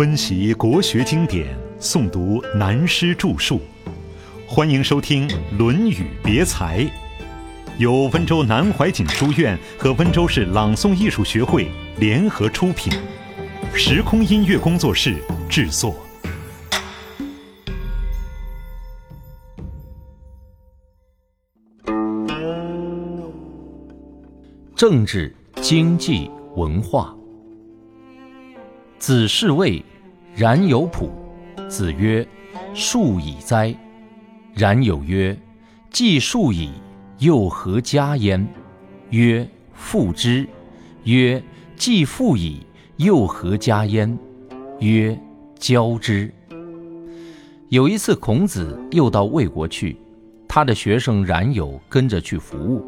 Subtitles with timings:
[0.00, 3.60] 温习国学经典，诵读南师著述，
[4.48, 6.80] 欢迎收听《论语别裁》，
[7.76, 11.68] 由温州南怀瑾书院和温州市朗诵艺术学会
[11.98, 12.90] 联合出品，
[13.74, 15.16] 时空音乐工作室
[15.50, 15.94] 制作。
[24.74, 27.14] 政治、经济、文化。
[28.98, 29.82] 子是谓
[30.40, 31.10] ：“然有朴。”
[31.68, 32.26] 子曰
[32.72, 33.74] ：“树以哉！”
[34.56, 35.38] 然有曰
[35.92, 36.70] ：“既树矣，
[37.18, 38.48] 又何加焉？”
[39.10, 40.48] 曰：“复之。”
[41.04, 41.42] 曰
[41.76, 42.62] ：“既复矣，
[42.96, 44.18] 又何加焉？”
[44.80, 45.14] 曰
[45.60, 46.32] ：“交之。”
[47.68, 49.94] 有一次，孔子又到魏国去，
[50.48, 52.82] 他的学生冉有跟着去服务。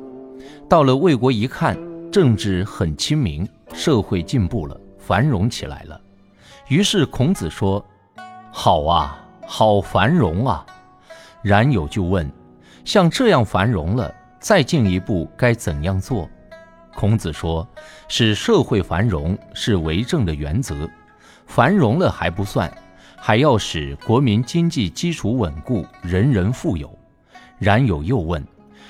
[0.71, 1.77] 到了魏国一看，
[2.11, 6.01] 政治很清明，社会进步了，繁荣起来了。
[6.69, 7.85] 于是孔子说
[8.51, 10.65] ：“好啊，好繁荣啊！”
[11.43, 12.31] 冉有就问
[12.85, 16.29] ：“像这样繁荣了，再进一步该怎样做？”
[16.95, 17.67] 孔子说
[18.09, 20.89] ：“使社会繁荣是为政的原则，
[21.47, 22.73] 繁荣了还不算，
[23.17, 26.91] 还要使国民经济基础稳固，人人富有。”
[27.59, 28.45] 冉有又问：“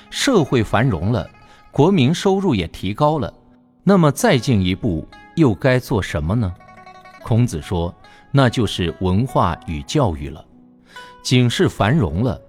[0.09, 1.29] 社会繁荣了？”
[1.71, 3.33] 国民收入也提高了，
[3.83, 6.53] 那么再进一步又该做什么呢？
[7.23, 7.93] 孔子说
[8.31, 10.45] ：“那就是文化与教育了。
[11.23, 12.39] 仅是繁荣了，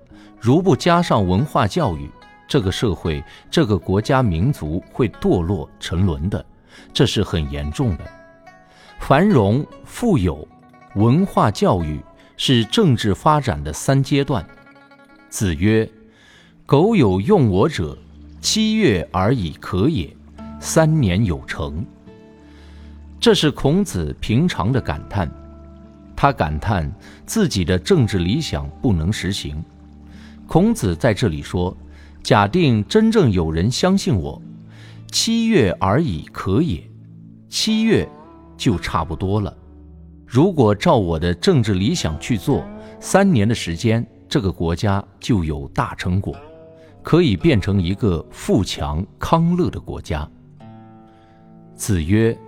[0.40, 2.10] 如不加上文化教育，
[2.48, 6.44] 这个社会、这个国家、民族会堕落沉沦的，
[6.92, 8.04] 这是很严重的。
[8.98, 10.46] 繁荣、富有、
[10.96, 12.00] 文化教育
[12.36, 14.44] 是政治发展的三阶段。”
[15.30, 15.88] 子曰
[16.66, 17.96] ：“苟有用我者。”
[18.40, 20.14] 七月而已可也，
[20.60, 21.82] 三年有成。
[23.24, 25.26] 这是孔子平常的感叹，
[26.14, 26.92] 他感叹
[27.24, 29.64] 自己的政治理想不能实行。
[30.46, 31.74] 孔子在这里说
[32.22, 34.42] ：“假定真正有人相信我，
[35.10, 36.86] 七月而已可也，
[37.48, 38.06] 七月
[38.58, 39.56] 就差不多了。
[40.26, 42.62] 如果照我的政治理想去做，
[43.00, 46.36] 三年的时间，这个国家就有大成果。”
[47.02, 50.28] 可以变成一个富强康乐的国家。
[51.74, 52.38] 子曰：“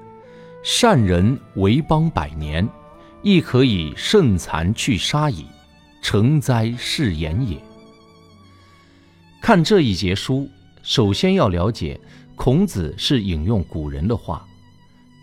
[0.69, 2.69] 善人为邦百年，
[3.23, 5.47] 亦可以胜残去杀矣，
[6.03, 7.57] 成哉是言也。”
[9.41, 10.51] 看这一节书，
[10.83, 11.99] 首先要了解
[12.35, 14.45] 孔子是引用古人的话，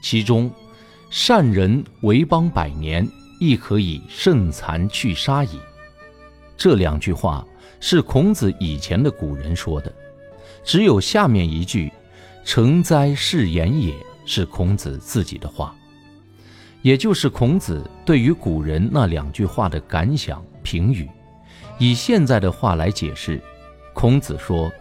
[0.01, 0.49] 其中
[1.11, 3.05] “善人为邦百年，
[3.37, 5.59] 亦可以胜残去杀矣”
[6.55, 7.45] 这两句话。
[7.81, 9.93] 是孔子以前的古人说的，
[10.63, 11.91] 只有下面一句
[12.45, 13.93] “成哉是言也”
[14.25, 15.75] 是孔子自己的话，
[16.81, 21.09] 也就是孔子对于古人那两句话的感想评语。
[21.77, 23.41] 以现在的话来解释，
[23.93, 24.71] 孔子说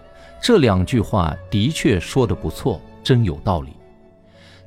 [0.41, 3.73] 这两句话的确说得不错，真有道理。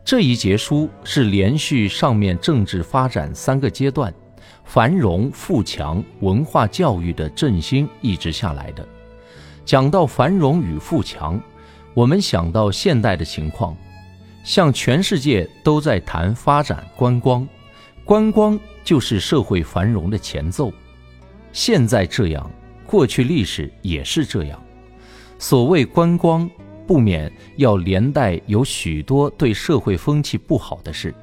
[0.04, 4.14] 这一节书是连续上面政治发展三个阶段。
[4.64, 8.84] 繁荣富强文化教育的振兴一直下来的，
[9.64, 11.40] 讲到繁荣与富强，
[11.94, 13.78] 我们想到现代的情况，
[14.46, 17.46] 像全世界都在谈发展观光，
[18.06, 20.72] 观光就是社会繁荣的前奏。
[21.52, 22.50] 现在这样，
[22.86, 24.64] 过去历史也是这样。
[25.40, 26.50] 所谓观光，
[26.86, 31.14] 不免要连带有许多对社会风气不好的事。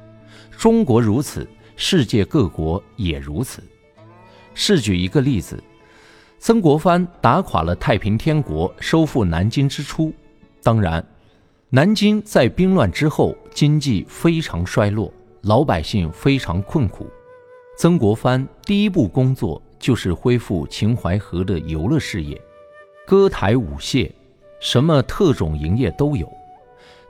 [0.51, 1.47] 中国如此。
[1.75, 3.63] 世界各国也如此。
[4.53, 5.61] 试举一个例子：
[6.37, 10.13] 曾国藩打垮了太平天国，收复南京之初，
[10.61, 11.03] 当然，
[11.75, 15.11] 南京在兵乱之后经济非常衰落，
[15.41, 17.07] 老百姓非常困苦。
[17.79, 22.39] 曾国藩第一步工作就是恢复秦淮河的游乐事业，
[23.07, 24.07] 歌台舞榭，
[24.59, 26.31] 什么特种营业都有。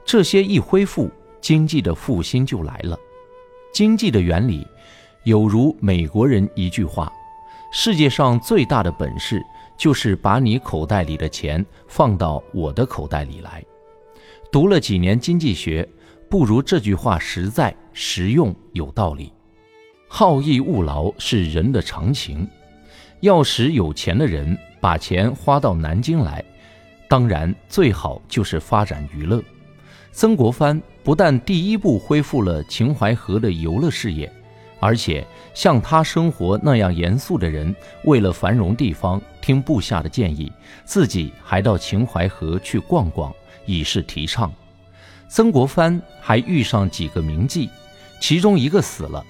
[0.02, 1.10] 这些一恢复，
[1.42, 2.98] 经济的复兴就来了。
[3.70, 4.66] 经济的原理，
[5.24, 7.12] 有如美国人一句话
[7.70, 9.42] ：“世界上最大的本事，
[9.76, 13.62] 就是把你口袋里的钱放到我的口袋里来。”
[14.54, 15.84] 读了几年经济学，
[16.30, 19.32] 不如这句话实在、实用、有道理。
[20.06, 22.48] 好逸恶劳是人的常情，
[23.18, 26.40] 要使有钱的人把钱花到南京来，
[27.08, 29.42] 当然最好就是发展娱乐。
[30.12, 34.32] 曾国藩不但第一步恢复了秦淮河的游乐事业，
[34.78, 37.74] 而且像他生活那样严肃的人，
[38.04, 40.52] 为了繁荣地方，听部下的建议，
[40.84, 43.34] 自己还到秦淮河去逛逛，
[43.66, 44.52] 以示提倡。
[45.28, 47.68] 曾国藩还遇上几个名妓，
[48.20, 49.24] 其中一个死了，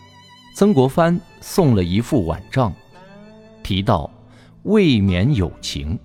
[0.54, 2.74] 曾国藩送了一副碗杖，
[3.62, 4.10] 提到
[4.64, 5.98] 未免有情，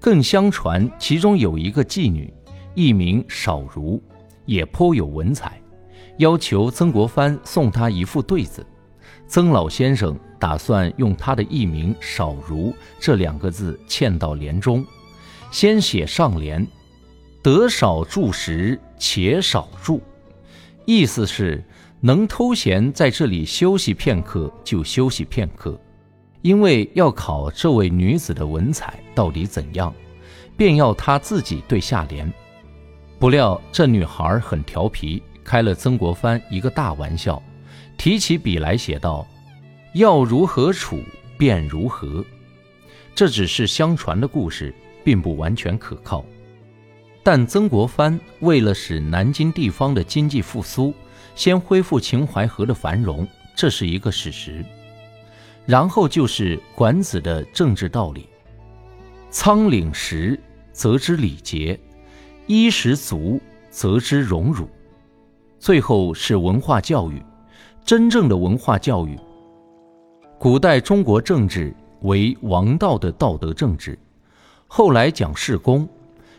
[0.00, 2.32] 更相传其中有一个妓女，
[2.74, 4.02] 艺名少如，
[4.44, 5.60] 也颇有文采，
[6.18, 8.66] 要求曾国藩送她一副对子。
[9.28, 14.86] 曾老先生打算用他的艺名“少如”这两个字嵌到联中，
[15.50, 16.64] 先写上联
[17.46, 20.02] ：“得少住时且少住”，
[20.84, 21.62] 意思是。
[22.00, 25.80] 能偷闲在这里休息片刻就休息片刻，
[26.42, 29.92] 因为要考这位女子的文采到底怎样，
[30.56, 32.30] 便要她自己对下联。
[33.18, 37.42] 不料这女孩很调皮，开了曾国藩一个大玩笑，
[37.96, 39.26] 提起笔来写道
[39.94, 41.00] ：“要如何处
[41.38, 42.22] 便如何。”
[43.16, 44.72] 这只是相传的故事，
[45.02, 46.24] 并不完全可靠。
[47.26, 50.94] 但曾国藩为了使南京地方的经济复苏，
[51.34, 54.64] 先恢复秦淮河的繁荣，这是一个事实。
[55.64, 58.28] 然后就是管子的政治道理：
[59.28, 60.38] 仓廪实，
[60.70, 61.76] 则知礼节；
[62.46, 63.40] 衣食足，
[63.70, 64.68] 则知荣辱。
[65.58, 67.20] 最后是文化教育，
[67.84, 69.18] 真正的文化教育。
[70.38, 73.98] 古代中国政治为王道的道德政治，
[74.68, 75.88] 后来讲事公，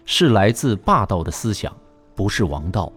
[0.09, 1.75] 是来自霸道的思想，
[2.15, 2.92] 不是王道。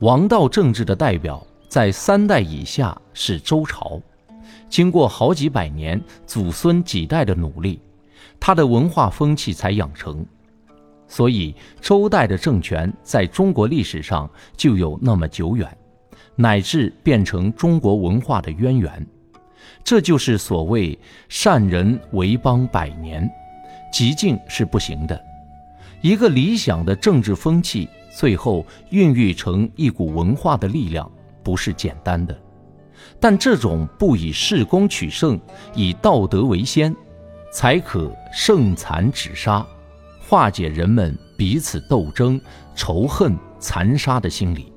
[0.00, 3.98] 王道政治的代表在三代以下是周朝，
[4.68, 7.80] 经过好几百年祖孙几代的努力，
[8.38, 10.24] 他的文化风气才养成。
[11.08, 15.66] 所以周代的政权在中国历史上就有那么久远，
[16.36, 19.06] 乃至变成中国文化的渊源。
[19.82, 20.98] 这就是所谓
[21.30, 23.26] 善人为邦百年，
[23.90, 25.18] 极尽是不行的。
[26.04, 27.88] 一个理想的政治风气。
[28.14, 31.10] 最后孕育成一股文化的力量，
[31.42, 32.38] 不是简单的。
[33.18, 35.40] 但这种不以事功取胜，
[35.74, 36.94] 以道德为先，
[37.50, 39.66] 才可胜残止杀，
[40.20, 42.38] 化解人们彼此斗争、
[42.76, 44.70] 仇恨、残杀的心理。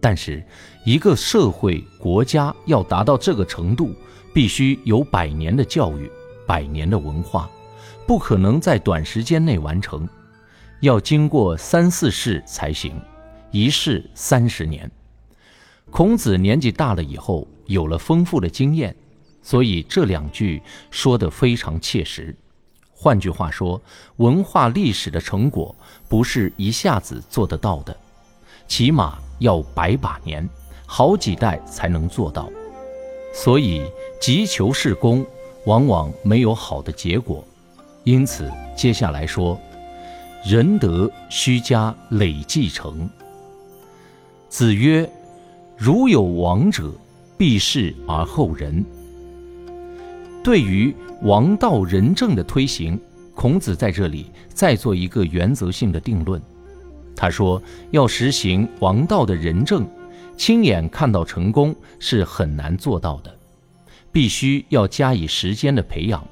[0.00, 0.42] 但是，
[0.86, 3.94] 一个社会国家要达到这个程度，
[4.32, 6.10] 必须有百年的教育、
[6.46, 7.48] 百年的文化，
[8.06, 10.08] 不可能在短时间内完成。
[10.82, 13.00] 要经过三四世才行，
[13.52, 14.90] 一世三十年。
[15.92, 18.92] 孔子年纪大了以后，有了丰富的经验，
[19.42, 22.34] 所以这两句说得非常切实。
[22.92, 23.80] 换句话说，
[24.16, 25.72] 文化历史的成果
[26.08, 27.96] 不是一下子做得到的，
[28.66, 30.48] 起码要百把年，
[30.84, 32.50] 好几代才能做到。
[33.32, 33.88] 所以
[34.20, 35.24] 急求事功，
[35.64, 37.44] 往往没有好的结果。
[38.02, 39.56] 因此，接下来说。
[40.44, 43.08] 仁德须加累继承。
[44.48, 45.08] 子曰
[45.78, 46.92] ：“如有王者，
[47.38, 48.84] 必事而后仁。”
[50.42, 50.92] 对于
[51.22, 53.00] 王道仁政的推行，
[53.36, 56.42] 孔子在这里再做一个原则性的定论。
[57.14, 57.62] 他说
[57.92, 59.86] ：“要实行王道的仁政，
[60.36, 63.32] 亲眼看到成功是很难做到的，
[64.10, 66.26] 必须要加以时间的培养，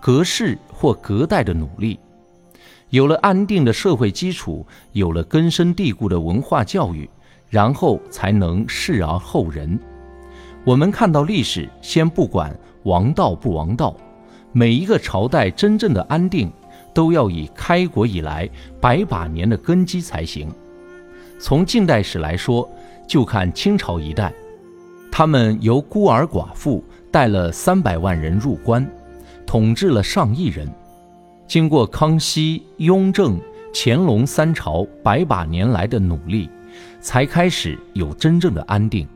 [0.00, 1.98] 隔世或隔代的努力。”
[2.94, 7.10] 有了安定的社会基础，有了根深蒂固的文化教育，
[7.48, 9.76] 然后才能事而后人。
[10.64, 13.96] 我们看到历史，先不管王道不王道，
[14.52, 16.52] 每一个朝代真正的安定，
[16.94, 18.48] 都要以开国以来
[18.80, 20.48] 百把年的根基才行。
[21.40, 22.70] 从近代史来说，
[23.08, 24.32] 就看清朝一代，
[25.10, 28.88] 他们由孤儿寡妇带了三百万人入关，
[29.44, 30.72] 统治了上亿人。
[31.46, 33.40] 经过康熙、雍正、
[33.72, 36.48] 乾隆三朝百把年来的努力，
[37.00, 39.06] 才开始有真正的安定。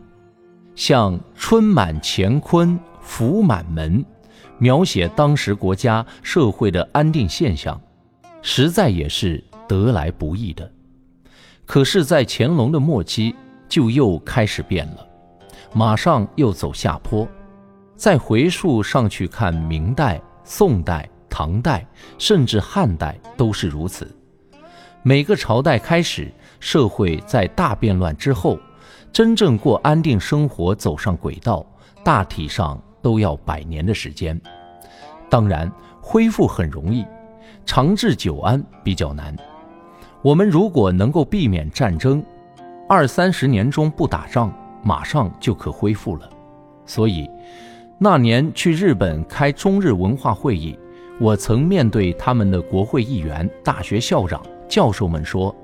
[0.74, 4.04] 像“春满乾坤，福满门”，
[4.58, 7.80] 描写当时国家社会的安定现象，
[8.42, 10.70] 实在也是得来不易的。
[11.64, 13.34] 可是，在乾隆的末期，
[13.68, 15.06] 就又开始变了，
[15.74, 17.26] 马上又走下坡。
[17.96, 21.08] 再回溯上去看，明代、宋代。
[21.30, 21.86] 唐代
[22.18, 24.10] 甚至汉代都是如此。
[25.02, 28.58] 每个朝代开始，社会在大变乱之后，
[29.12, 31.64] 真正过安定生活，走上轨道，
[32.04, 34.38] 大体上都要百年的时间。
[35.30, 35.70] 当然，
[36.00, 37.06] 恢复很容易，
[37.64, 39.34] 长治久安比较难。
[40.20, 42.22] 我们如果能够避免战争，
[42.88, 46.28] 二三十年中不打仗，马上就可恢复了。
[46.84, 47.30] 所以，
[47.98, 50.76] 那年去日本开中日文化会议。
[51.20, 55.54] 我曾面对他们的国会议员、大学校长、教授们说：“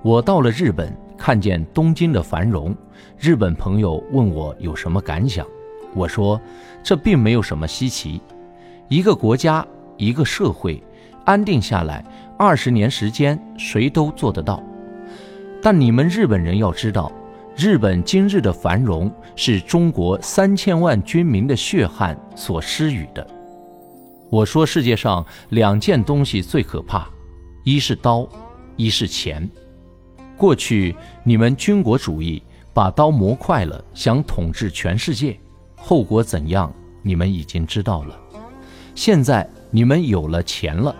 [0.00, 2.72] 我到了日本，看见东京的繁荣。
[3.18, 5.44] 日本朋友问我有什么感想，
[5.92, 6.40] 我说，
[6.84, 8.20] 这并没有什么稀奇。
[8.86, 9.66] 一个国家，
[9.96, 10.80] 一个社会，
[11.24, 12.04] 安定下来
[12.38, 14.62] 二十年时间，谁都做得到。
[15.60, 17.10] 但你们日本人要知道，
[17.56, 23.26] 日本今日的繁荣是中国三千万军民的血汗所施予的。
[24.32, 27.06] 我说，世界上两件东西最可怕，
[27.64, 28.26] 一是刀，
[28.76, 29.46] 一是钱。
[30.38, 35.38] 过去你们军国主义把刀磨快了，想统治全世界，
[35.76, 36.72] 后果怎样，
[37.02, 38.18] 你们已经知道了。
[38.94, 40.96] 现在你们有了钱了，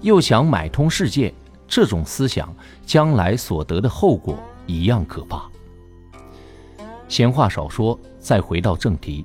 [0.00, 1.34] 又想买通世界。
[1.68, 2.52] 这种思想
[2.86, 5.50] 将来所得的后果一样可怕。
[7.08, 9.22] 闲话少说，再回到正题，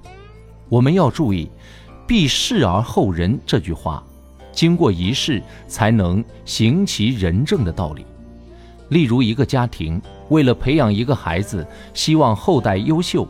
[0.68, 1.50] 我们要注意
[2.08, 4.04] “必世而后仁”这句话，
[4.52, 8.06] 经过一事才能行其仁政的道理。
[8.90, 13.28] 例如，一个家庭为了培养一个孩子，希望后代优秀，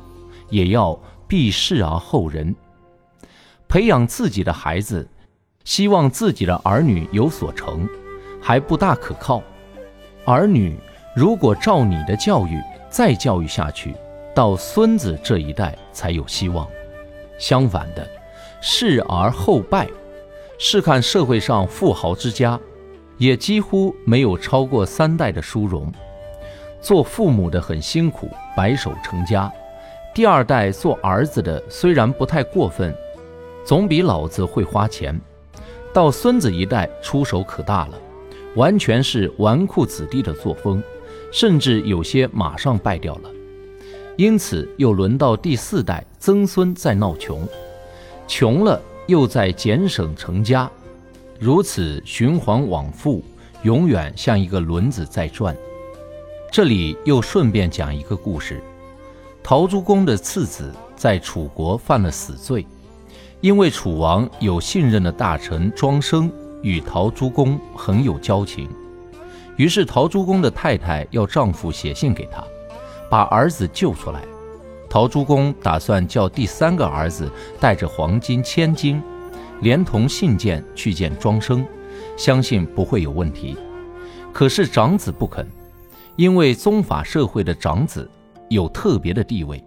[0.49, 2.53] 也要必世而后仁。
[3.67, 5.07] 培养自己的孩子，
[5.63, 7.87] 希望自己的儿女有所成。
[8.41, 9.41] 还不大可靠。
[10.23, 10.77] 儿女
[11.15, 13.95] 如果照你的教育再教育下去，
[14.35, 16.67] 到孙子这一代才有希望。
[17.39, 18.07] 相反的，
[18.67, 19.87] 事而后败。
[20.57, 22.59] 试看社会上富豪之家，
[23.19, 25.93] 也几乎没有超过三代的殊荣。
[26.81, 29.51] 做父母的很辛苦，白手成家。
[30.15, 32.91] 第二代做儿子的虽然不太过分，
[33.63, 35.15] 总比老子会花钱。
[35.93, 37.99] 到孙子一代出手可大了。
[38.55, 40.81] 完全是纨绔子弟的作风，
[41.31, 43.29] 甚至有些马上败掉了。
[44.17, 47.47] 因此，又轮到第四代曾孙在闹穷，
[48.27, 50.69] 穷了又在俭省成家，
[51.39, 53.23] 如此循环往复，
[53.63, 55.55] 永远像一个轮子在转。
[56.51, 58.61] 这里又顺便讲一个故事：
[59.43, 62.65] 陶朱公的次子在楚国犯了死罪，
[63.41, 66.31] 因为楚王有信任的大臣庄生。
[66.61, 68.67] 与陶朱公很有交情，
[69.55, 72.43] 于是陶朱公的太太要丈夫写信给他，
[73.07, 74.23] 把儿子救出来。
[74.95, 79.03] 陶朱公打算叫第三个儿子带着黄金千金，
[79.59, 81.67] 连同信件去见庄生，
[82.17, 83.57] 相信不会有问题。
[84.31, 85.45] 可是长子不肯，
[86.15, 88.09] 因为宗法社会的长子
[88.47, 89.61] 有特别的地位，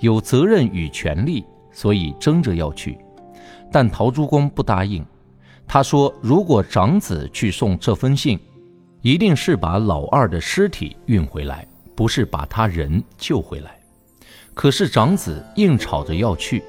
[0.00, 1.42] 有责任与权利，
[1.72, 2.98] 所以争着要去。
[3.72, 5.02] 但陶朱公不答应。
[5.66, 8.38] 他说：“如果长子去送这封信，
[9.00, 13.70] 一定是把老二的尸体运回来，不是把他人救回来。”
[14.56, 16.64] 可是长子硬吵着要去，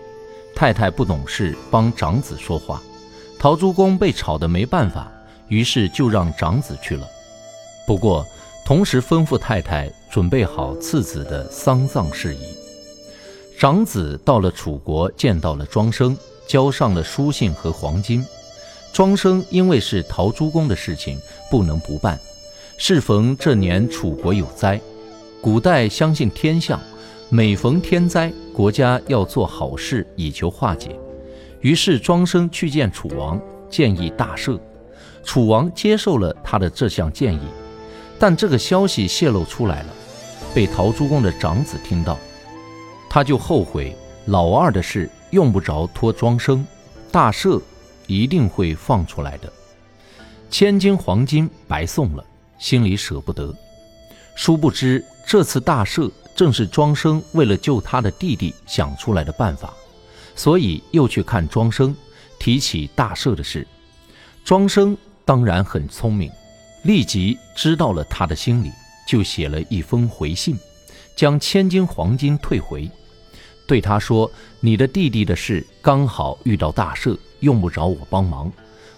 [0.54, 2.84] 太太不懂事，帮长子说话。
[3.40, 5.10] 陶朱公被吵得没办法，
[5.48, 7.08] 于是就让长子去了。
[7.88, 8.28] 不过，
[8.66, 12.40] 同时吩咐太太准备好次子的丧葬事宜。
[13.58, 16.16] 长子到了楚国，见到了庄生，
[16.46, 18.24] 交上了书信和黄金。
[18.92, 21.18] 庄生因为是陶朱公的事情，
[21.50, 22.20] 不能不办。
[22.78, 24.82] 适逢这年楚国有灾，
[25.40, 26.80] 古代相信天象，
[27.30, 30.98] 每逢天灾，国家要做好事以求化解。
[31.60, 33.38] 于是庄生去见楚王，
[33.70, 34.58] 建议大赦。
[35.26, 37.42] 楚王接受了他的这项建议，
[38.18, 39.90] 但这个消息泄露出来了，
[40.56, 42.18] 被陶朱公的长子听到，
[43.10, 43.94] 他就后悔
[44.28, 46.66] 老二的事用不着托庄生，
[47.12, 47.62] 大赦。
[48.10, 49.52] 一定会放出来的，
[50.50, 52.24] 千金黄金白送了，
[52.58, 53.54] 心里舍不得。
[54.34, 59.74] 殊不知这次大赦正是庄生为了救他的弟弟想出来的办法，
[60.36, 61.94] 所以又去看庄生，
[62.40, 63.68] 提起大赦的事。
[64.46, 66.32] 庄生当然很聪明，
[66.84, 68.72] 立即知道了他的心理，
[69.08, 70.56] 就写了一封回信，
[71.16, 72.90] 将千金黄金退回，
[73.68, 78.52] 对他说：“你的弟弟的事刚好遇到大赦。”用不着我帮忙，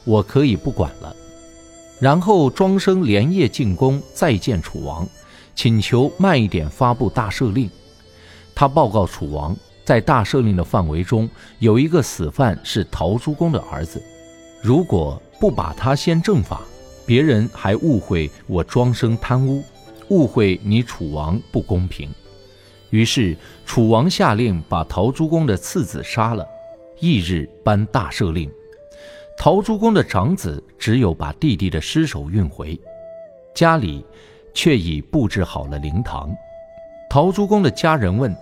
[0.05, 1.13] 我可以不管了。
[1.99, 5.05] 然后庄生连夜进宫，再见楚王，
[5.61, 7.69] 请求慢一点发布大赦令。
[8.55, 14.01] 他报告楚王，在大赦令的范围中，有一个死犯是陶朱公的儿子，
[14.61, 16.61] 如果不把他先正法，
[17.05, 19.61] 别人还误会我庄生贪污，
[20.07, 22.09] 误会你楚王不公平。
[22.89, 23.35] 于是
[23.65, 26.47] 楚王下令把陶朱公的次子杀了。
[27.01, 28.49] 翌日颁大赦令，
[29.37, 32.79] 陶朱公的长子只有把弟弟的尸首运回
[33.53, 34.05] 家里，
[34.53, 36.29] 却已布置好了灵堂。
[37.09, 38.35] 陶朱公的家人问：“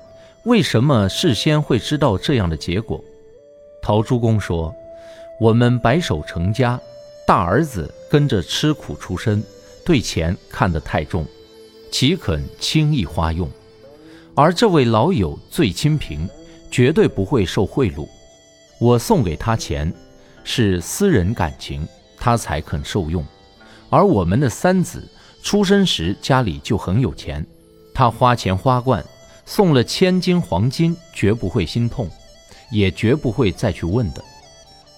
[0.45, 3.03] 为什么事先会知道这样的结果？”
[3.81, 4.73] 陶朱公说
[5.39, 6.79] ：“我们白手成家，
[7.25, 9.43] 大儿子跟着吃苦出身，
[9.85, 11.25] 对钱看得太重，
[11.91, 13.49] 岂肯轻易花用？
[14.35, 16.27] 而这位老友最清贫。”
[16.69, 18.05] 绝对不会受贿赂。
[18.77, 19.91] 我送给他钱，
[20.43, 21.87] 是私人感情，
[22.17, 23.25] 他才肯受用。
[23.89, 25.01] 而我们的三子
[25.41, 27.45] 出生时家里就很有钱，
[27.93, 29.03] 他花钱花惯，
[29.45, 32.09] 送了千金黄金，绝不会心痛，
[32.71, 34.23] 也绝不会再去问的。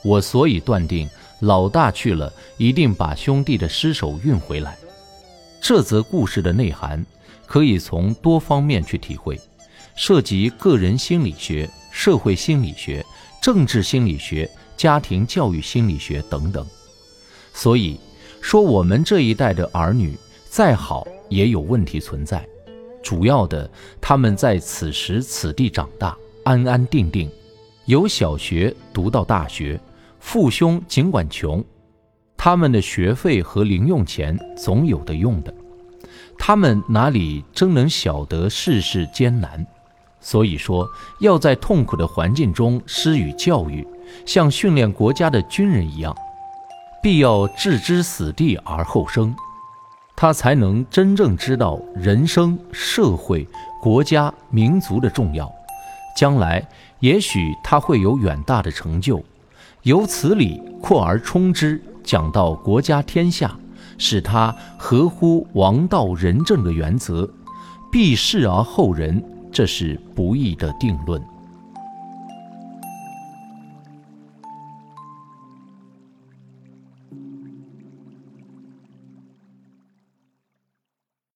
[0.03, 1.07] 我所以断定，
[1.41, 4.77] 老大去了，一定把兄弟的尸首运回来。
[5.61, 7.05] 这则故事的内涵，
[7.45, 9.39] 可以从多方面去体会，
[9.95, 13.05] 涉及个人心理学、社会心理学、
[13.41, 16.65] 政治心理学、家庭教育心理学等等。
[17.53, 17.99] 所以
[18.41, 20.17] 说，我们这一代的儿女
[20.49, 22.43] 再好，也有问题存在。
[23.03, 23.69] 主要的，
[24.01, 27.29] 他们在此时此地长大，安安定定，
[27.85, 29.79] 由小学读到大学，
[30.19, 31.63] 父兄尽管穷。
[32.35, 35.53] 他们的学费和零用钱总有的用的，
[36.37, 39.63] 他们哪里真能晓得世事艰难？
[40.19, 40.89] 所以说，
[41.19, 43.87] 要在痛苦的环境中施予教育，
[44.25, 46.15] 像训练国家的军人一样，
[47.03, 49.35] 必要置之死地而后生，
[50.21, 53.47] 他才能真正知道人生、社会、
[53.81, 55.49] 国家、民族的重要。
[56.13, 56.61] 将来
[56.99, 59.23] 也许他会有远大的成就，
[59.83, 61.81] 由此理扩而充之。
[62.03, 63.57] 讲到国家天下，
[63.97, 67.25] 使他合乎王道仁政的原则，
[67.89, 69.23] 避世而后仁，
[69.53, 71.23] 这是不易的定论。